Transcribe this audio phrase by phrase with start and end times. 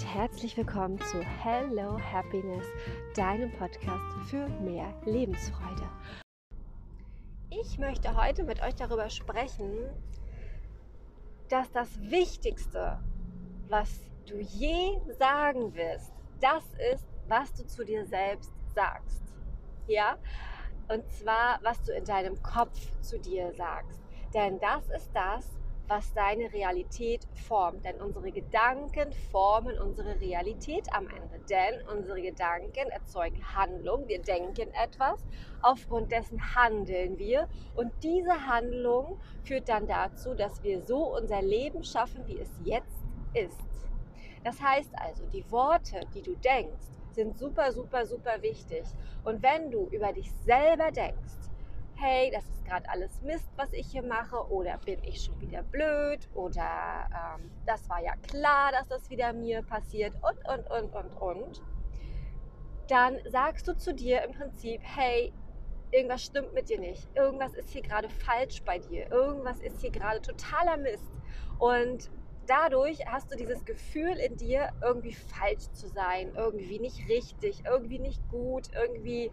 [0.00, 2.64] und herzlich willkommen zu Hello Happiness,
[3.14, 5.86] deinem Podcast für mehr Lebensfreude.
[7.50, 9.90] Ich möchte heute mit euch darüber sprechen,
[11.50, 12.98] dass das Wichtigste,
[13.68, 16.64] was du je sagen wirst, das
[16.94, 19.22] ist, was du zu dir selbst sagst.
[19.86, 20.16] Ja?
[20.88, 24.00] Und zwar, was du in deinem Kopf zu dir sagst.
[24.32, 25.59] Denn das ist das,
[25.90, 27.84] was deine Realität formt.
[27.84, 31.40] Denn unsere Gedanken formen unsere Realität am Ende.
[31.50, 34.06] Denn unsere Gedanken erzeugen Handlung.
[34.06, 35.26] Wir denken etwas,
[35.62, 37.48] aufgrund dessen handeln wir.
[37.74, 43.02] Und diese Handlung führt dann dazu, dass wir so unser Leben schaffen, wie es jetzt
[43.34, 43.60] ist.
[44.44, 48.84] Das heißt also, die Worte, die du denkst, sind super, super, super wichtig.
[49.24, 51.49] Und wenn du über dich selber denkst,
[52.00, 55.62] hey, das ist gerade alles Mist, was ich hier mache, oder bin ich schon wieder
[55.62, 60.94] blöd, oder ähm, das war ja klar, dass das wieder mir passiert, und, und, und,
[60.94, 61.62] und, und,
[62.88, 65.32] dann sagst du zu dir im Prinzip, hey,
[65.92, 69.90] irgendwas stimmt mit dir nicht, irgendwas ist hier gerade falsch bei dir, irgendwas ist hier
[69.90, 71.12] gerade totaler Mist.
[71.58, 72.10] Und
[72.46, 77.98] dadurch hast du dieses Gefühl in dir, irgendwie falsch zu sein, irgendwie nicht richtig, irgendwie
[77.98, 79.30] nicht gut, irgendwie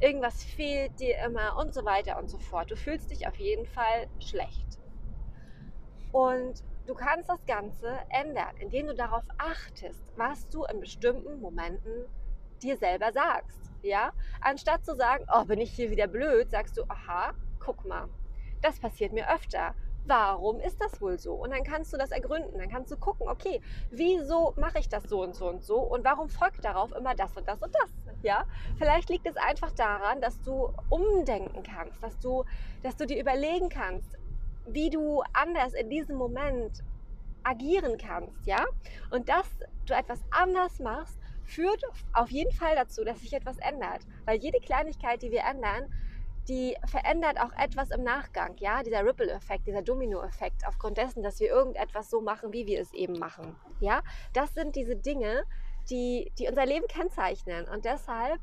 [0.00, 2.70] irgendwas fehlt dir immer und so weiter und so fort.
[2.70, 4.78] Du fühlst dich auf jeden Fall schlecht.
[6.12, 12.06] Und du kannst das Ganze ändern, indem du darauf achtest, was du in bestimmten Momenten
[12.62, 13.60] dir selber sagst.
[13.82, 14.12] Ja?
[14.40, 18.08] Anstatt zu sagen, oh, bin ich hier wieder blöd, sagst du, aha, guck mal,
[18.62, 21.34] das passiert mir öfter warum ist das wohl so?
[21.34, 25.04] Und dann kannst du das ergründen, dann kannst du gucken, okay, wieso mache ich das
[25.04, 27.90] so und so und so und warum folgt darauf immer das und das und das?
[28.22, 28.44] Ja,
[28.78, 32.44] vielleicht liegt es einfach daran, dass du umdenken kannst, dass du,
[32.82, 34.16] dass du dir überlegen kannst,
[34.66, 36.82] wie du anders in diesem Moment
[37.42, 38.64] agieren kannst, ja?
[39.10, 39.46] Und dass
[39.86, 41.82] du etwas anders machst, führt
[42.12, 45.92] auf jeden Fall dazu, dass sich etwas ändert, weil jede Kleinigkeit, die wir ändern,
[46.50, 51.48] die verändert auch etwas im Nachgang, ja, dieser Ripple-Effekt, dieser Domino-Effekt, aufgrund dessen, dass wir
[51.48, 54.02] irgendetwas so machen, wie wir es eben machen, ja.
[54.32, 55.44] Das sind diese Dinge,
[55.90, 58.40] die, die unser Leben kennzeichnen und deshalb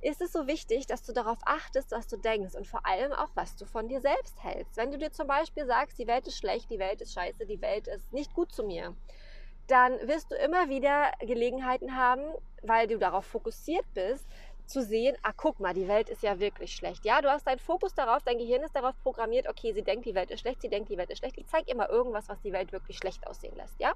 [0.00, 3.28] ist es so wichtig, dass du darauf achtest, was du denkst und vor allem auch,
[3.34, 4.78] was du von dir selbst hältst.
[4.78, 7.60] Wenn du dir zum Beispiel sagst, die Welt ist schlecht, die Welt ist scheiße, die
[7.60, 8.96] Welt ist nicht gut zu mir,
[9.66, 12.22] dann wirst du immer wieder Gelegenheiten haben,
[12.62, 14.26] weil du darauf fokussiert bist,
[14.70, 17.04] zu sehen, ah, guck mal, die Welt ist ja wirklich schlecht.
[17.04, 20.14] Ja, du hast deinen Fokus darauf, dein Gehirn ist darauf programmiert, okay, sie denkt, die
[20.14, 21.36] Welt ist schlecht, sie denkt, die Welt ist schlecht.
[21.38, 23.92] Ich zeige immer irgendwas, was die Welt wirklich schlecht aussehen lässt, ja?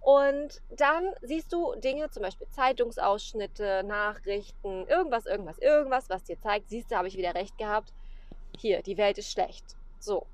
[0.00, 6.70] Und dann siehst du Dinge, zum Beispiel Zeitungsausschnitte, Nachrichten, irgendwas, irgendwas, irgendwas, was dir zeigt,
[6.70, 7.92] siehst du, habe ich wieder recht gehabt.
[8.58, 9.76] Hier, die Welt ist schlecht.
[9.98, 10.26] So.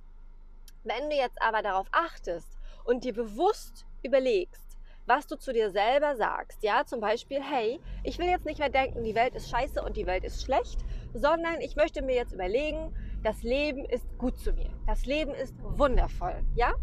[0.84, 2.48] Wenn du jetzt aber darauf achtest
[2.84, 4.66] und dir bewusst überlegst,
[5.06, 6.62] was du zu dir selber sagst.
[6.62, 9.96] Ja, zum Beispiel, hey, ich will jetzt nicht mehr denken, die Welt ist scheiße und
[9.96, 10.84] die Welt ist schlecht,
[11.14, 14.70] sondern ich möchte mir jetzt überlegen, das Leben ist gut zu mir.
[14.86, 16.44] Das Leben ist wundervoll.
[16.54, 16.74] Ja,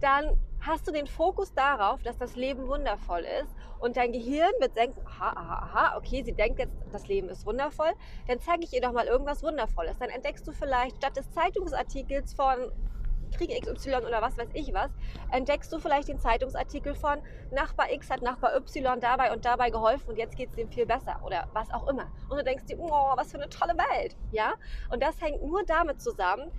[0.00, 4.76] dann hast du den Fokus darauf, dass das Leben wundervoll ist und dein Gehirn wird
[4.76, 7.92] denken, aha, aha, aha, okay, sie denkt jetzt, das Leben ist wundervoll,
[8.26, 9.98] dann zeige ich ihr doch mal irgendwas Wundervolles.
[9.98, 12.72] Dann entdeckst du vielleicht statt des Zeitungsartikels von
[13.30, 14.90] Krieg XY oder was weiß ich was,
[15.30, 20.10] entdeckst du vielleicht den Zeitungsartikel von Nachbar X hat Nachbar Y dabei und dabei geholfen
[20.10, 22.10] und jetzt geht es dem viel besser oder was auch immer.
[22.28, 24.54] Und du denkst dir, oh, was für eine tolle Welt, ja?
[24.90, 26.50] Und das hängt nur damit zusammen,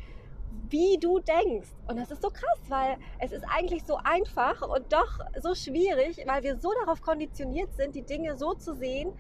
[0.70, 1.70] wie du denkst.
[1.88, 6.24] Und das ist so krass, weil es ist eigentlich so einfach und doch so schwierig,
[6.26, 9.14] weil wir so darauf konditioniert sind, die Dinge so zu sehen,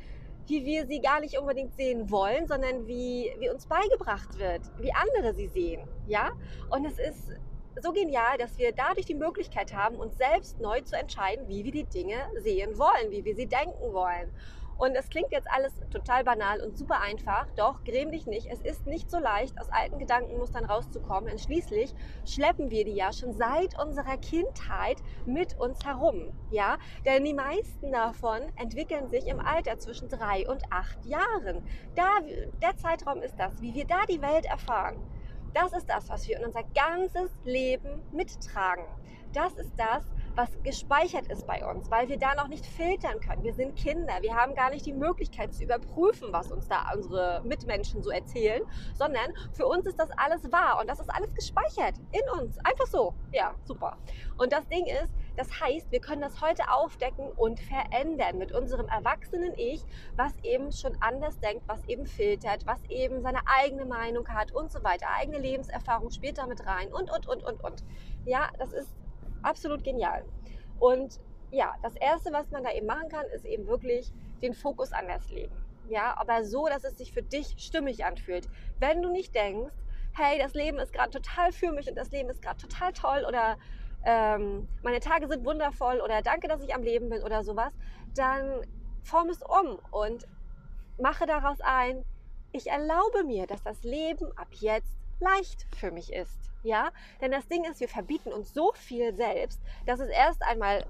[0.50, 4.92] wie wir sie gar nicht unbedingt sehen wollen, sondern wie, wie uns beigebracht wird, wie
[4.94, 5.88] andere sie sehen.
[6.08, 6.32] Ja?
[6.70, 7.32] Und es ist
[7.82, 11.72] so genial, dass wir dadurch die Möglichkeit haben, uns selbst neu zu entscheiden, wie wir
[11.72, 14.32] die Dinge sehen wollen, wie wir sie denken wollen.
[14.80, 18.48] Und es klingt jetzt alles total banal und super einfach, doch gräm dich nicht.
[18.50, 21.30] Es ist nicht so leicht, aus alten Gedankenmustern rauszukommen.
[21.30, 21.94] Und schließlich
[22.26, 26.32] schleppen wir die ja schon seit unserer Kindheit mit uns herum.
[26.50, 31.62] Ja, denn die meisten davon entwickeln sich im Alter zwischen drei und acht Jahren.
[31.96, 32.20] Da,
[32.62, 34.98] der Zeitraum ist das, wie wir da die Welt erfahren.
[35.54, 38.86] Das ist das, was wir in unser ganzes Leben mittragen.
[39.34, 40.04] Das ist das,
[40.36, 43.44] was gespeichert ist bei uns, weil wir da noch nicht filtern können.
[43.44, 47.42] Wir sind Kinder, wir haben gar nicht die Möglichkeit zu überprüfen, was uns da unsere
[47.44, 48.62] Mitmenschen so erzählen,
[48.94, 52.58] sondern für uns ist das alles wahr und das ist alles gespeichert in uns.
[52.60, 53.14] Einfach so.
[53.32, 53.98] Ja, super.
[54.38, 58.90] Und das Ding ist, das heißt, wir können das heute aufdecken und verändern mit unserem
[58.90, 59.82] erwachsenen Ich,
[60.18, 64.70] was eben schon anders denkt, was eben filtert, was eben seine eigene Meinung hat und
[64.70, 65.08] so weiter.
[65.18, 67.86] Eigene Lebenserfahrung spielt damit rein und, und, und, und, und.
[68.26, 68.94] Ja, das ist
[69.42, 70.26] absolut genial.
[70.78, 71.22] Und
[71.52, 75.30] ja, das Erste, was man da eben machen kann, ist eben wirklich den Fokus anders
[75.30, 75.56] legen.
[75.88, 78.50] Ja, aber so, dass es sich für dich stimmig anfühlt.
[78.80, 79.74] Wenn du nicht denkst,
[80.12, 83.24] hey, das Leben ist gerade total für mich und das Leben ist gerade total toll
[83.26, 83.58] oder
[84.06, 87.74] ähm, meine Tage sind wundervoll oder danke, dass ich am Leben bin oder sowas,
[88.16, 88.62] dann
[89.04, 90.26] form es um und
[90.98, 92.04] mache daraus ein,
[92.52, 96.38] ich erlaube mir, dass das Leben ab jetzt leicht für mich ist.
[96.64, 96.92] Ja,
[97.22, 100.86] denn das Ding ist, wir verbieten uns so viel selbst, dass es erst einmal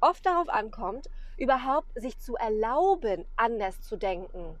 [0.00, 4.58] oft darauf ankommt, überhaupt sich zu erlauben, anders zu denken.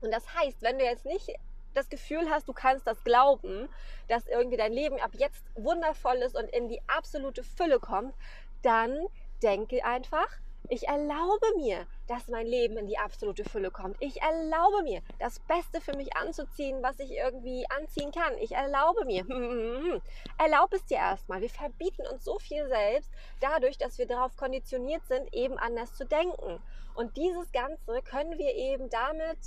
[0.00, 1.30] Und das heißt, wenn du jetzt nicht
[1.76, 3.68] das Gefühl hast, du kannst das glauben,
[4.08, 8.14] dass irgendwie dein Leben ab jetzt wundervoll ist und in die absolute Fülle kommt,
[8.62, 9.06] dann
[9.42, 10.28] denke einfach,
[10.68, 13.96] ich erlaube mir, dass mein Leben in die absolute Fülle kommt.
[14.00, 18.36] Ich erlaube mir, das Beste für mich anzuziehen, was ich irgendwie anziehen kann.
[18.38, 19.24] Ich erlaube mir.
[20.38, 21.40] Erlaub es dir erstmal.
[21.40, 26.04] Wir verbieten uns so viel selbst dadurch, dass wir darauf konditioniert sind, eben anders zu
[26.04, 26.60] denken.
[26.94, 29.38] Und dieses Ganze können wir eben damit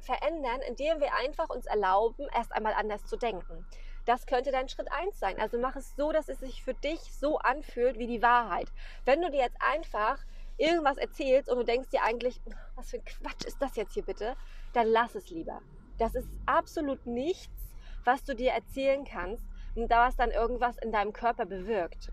[0.00, 3.66] verändern, indem wir einfach uns erlauben, erst einmal anders zu denken.
[4.04, 5.38] Das könnte dein Schritt 1 sein.
[5.38, 8.68] Also mach es so, dass es sich für dich so anfühlt wie die Wahrheit.
[9.04, 10.18] Wenn du dir jetzt einfach
[10.56, 12.40] irgendwas erzählst und du denkst dir eigentlich,
[12.74, 14.34] was für ein Quatsch ist das jetzt hier bitte,
[14.72, 15.60] dann lass es lieber.
[15.98, 17.74] Das ist absolut nichts,
[18.04, 22.10] was du dir erzählen kannst und da was dann irgendwas in deinem Körper bewirkt.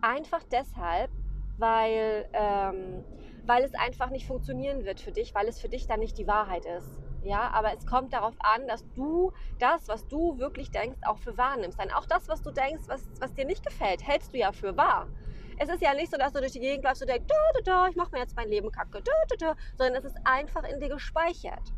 [0.00, 1.10] Einfach deshalb,
[1.58, 3.04] weil, ähm,
[3.44, 6.26] weil es einfach nicht funktionieren wird für dich, weil es für dich dann nicht die
[6.26, 6.98] Wahrheit ist.
[7.28, 11.36] Ja, aber es kommt darauf an, dass du das, was du wirklich denkst, auch für
[11.36, 11.78] wahr nimmst.
[11.78, 14.78] Denn auch das, was du denkst, was, was dir nicht gefällt, hältst du ja für
[14.78, 15.06] wahr.
[15.58, 17.60] Es ist ja nicht so, dass du durch die Gegend läufst und denkst, da, da,
[17.64, 19.02] da, ich mache mir jetzt mein Leben kacke,
[19.76, 21.74] sondern es ist einfach in dir gespeichert.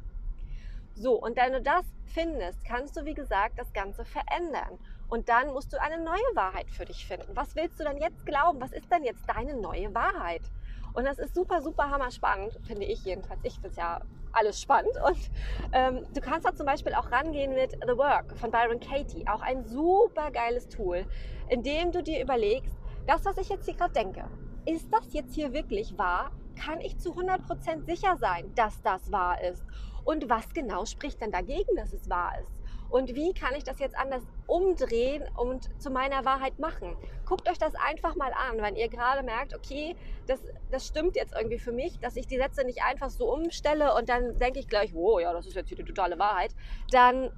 [0.95, 4.79] So, und wenn du das findest, kannst du, wie gesagt, das Ganze verändern.
[5.09, 7.35] Und dann musst du eine neue Wahrheit für dich finden.
[7.35, 8.61] Was willst du denn jetzt glauben?
[8.61, 10.43] Was ist denn jetzt deine neue Wahrheit?
[10.93, 13.41] Und das ist super, super hammer spannend, finde ich jedenfalls.
[13.45, 14.01] Ich finde es ja
[14.33, 14.93] alles spannend.
[15.07, 15.31] Und
[15.73, 19.27] ähm, du kannst da zum Beispiel auch rangehen mit The Work von Byron Katie.
[19.29, 21.05] Auch ein super geiles Tool,
[21.49, 22.77] in dem du dir überlegst,
[23.07, 24.25] das, was ich jetzt hier gerade denke,
[24.67, 26.31] ist das jetzt hier wirklich wahr?
[26.57, 29.65] Kann ich zu 100% sicher sein, dass das wahr ist?
[30.05, 32.60] Und was genau spricht denn dagegen, dass es wahr ist?
[32.91, 36.97] Und wie kann ich das jetzt anders umdrehen und zu meiner Wahrheit machen?
[37.25, 39.97] Guckt euch das einfach mal an, wenn ihr gerade merkt, okay,
[40.27, 40.41] das,
[40.71, 44.09] das stimmt jetzt irgendwie für mich, dass ich die Sätze nicht einfach so umstelle und
[44.09, 46.55] dann denke ich gleich, wow, ja, das ist jetzt hier die totale Wahrheit.
[46.91, 47.31] Dann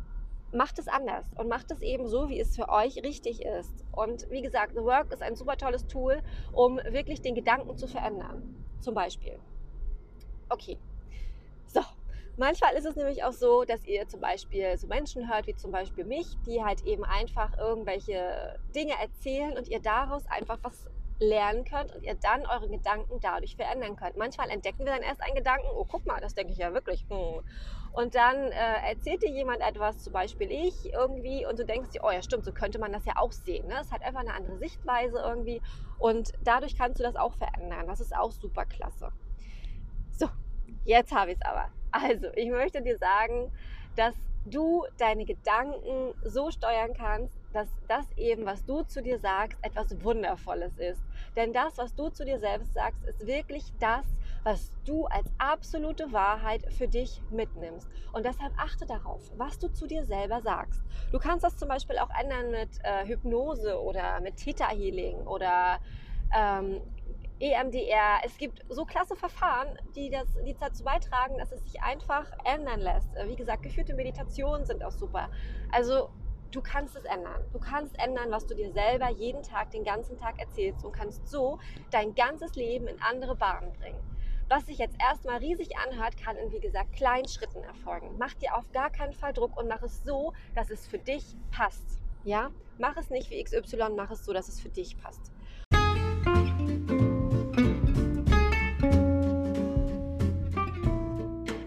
[0.52, 3.84] macht es anders und macht es eben so, wie es für euch richtig ist.
[3.92, 6.22] Und wie gesagt, The Work ist ein super tolles Tool,
[6.52, 8.54] um wirklich den Gedanken zu verändern.
[8.80, 9.38] Zum Beispiel.
[10.48, 10.78] Okay.
[12.36, 15.70] Manchmal ist es nämlich auch so, dass ihr zum Beispiel so Menschen hört, wie zum
[15.70, 20.88] Beispiel mich, die halt eben einfach irgendwelche Dinge erzählen und ihr daraus einfach was
[21.22, 24.16] lernen könnt und ihr dann eure Gedanken dadurch verändern könnt.
[24.16, 27.04] Manchmal entdecken wir dann erst einen Gedanken, oh guck mal, das denke ich ja wirklich.
[27.08, 27.42] Hm.
[27.92, 32.02] Und dann äh, erzählt dir jemand etwas, zum Beispiel ich irgendwie, und du denkst dir,
[32.02, 33.68] oh ja stimmt, so könnte man das ja auch sehen.
[33.68, 33.74] Ne?
[33.80, 35.60] Es hat einfach eine andere Sichtweise irgendwie
[35.98, 37.86] und dadurch kannst du das auch verändern.
[37.86, 39.10] Das ist auch super klasse.
[40.10, 40.28] So,
[40.84, 41.70] jetzt habe ich es aber.
[41.92, 43.52] Also, ich möchte dir sagen,
[43.96, 44.14] dass
[44.46, 50.02] du deine Gedanken so steuern kannst, dass das eben, was du zu dir sagst, etwas
[50.02, 51.02] Wundervolles ist.
[51.36, 54.06] Denn das, was du zu dir selbst sagst, ist wirklich das,
[54.42, 57.88] was du als absolute Wahrheit für dich mitnimmst.
[58.12, 60.82] Und deshalb achte darauf, was du zu dir selber sagst.
[61.12, 65.78] Du kannst das zum Beispiel auch ändern mit äh, Hypnose oder mit Theta Healing oder
[66.34, 66.80] ähm,
[67.42, 68.20] EMDR.
[68.24, 72.80] Es gibt so klasse Verfahren, die, das, die dazu beitragen, dass es sich einfach ändern
[72.80, 73.12] lässt.
[73.16, 75.28] Äh, wie gesagt, geführte Meditationen sind auch super.
[75.72, 76.10] Also
[76.52, 77.42] du kannst es ändern.
[77.52, 81.26] Du kannst ändern, was du dir selber jeden Tag, den ganzen Tag erzählst und kannst
[81.26, 81.58] so
[81.90, 83.98] dein ganzes Leben in andere Bahnen bringen.
[84.48, 88.14] Was sich jetzt erstmal riesig anhört, kann in, wie gesagt, kleinen Schritten erfolgen.
[88.18, 91.24] Mach dir auf gar keinen Fall Druck und mach es so, dass es für dich
[91.50, 91.98] passt.
[92.22, 92.50] Ja?
[92.78, 95.32] Mach es nicht wie XY, mach es so, dass es für dich passt.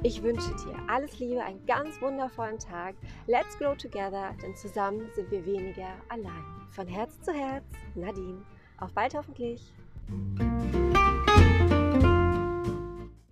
[0.05, 2.93] Ich wünsche dir alles Liebe, einen ganz wundervollen Tag.
[3.25, 6.45] Let's grow together, denn zusammen sind wir weniger allein.
[6.69, 8.45] Von Herz zu Herz, Nadine.
[8.77, 9.73] Auf bald hoffentlich.